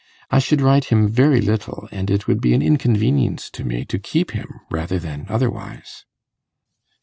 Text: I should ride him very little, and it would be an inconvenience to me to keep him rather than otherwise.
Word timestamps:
I 0.31 0.39
should 0.39 0.61
ride 0.61 0.85
him 0.85 1.09
very 1.09 1.39
little, 1.41 1.87
and 1.91 2.09
it 2.09 2.25
would 2.27 2.41
be 2.41 2.55
an 2.55 2.63
inconvenience 2.63 3.51
to 3.51 3.63
me 3.63 3.85
to 3.85 3.99
keep 3.99 4.31
him 4.31 4.59
rather 4.71 4.97
than 4.97 5.27
otherwise. 5.29 6.05